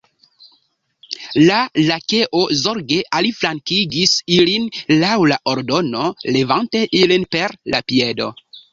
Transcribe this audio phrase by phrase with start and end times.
[1.49, 1.57] La
[1.89, 4.67] Lakeo zorge aliflankigis ilin
[5.07, 8.37] laŭ la ordono, levante ilin per la piedo.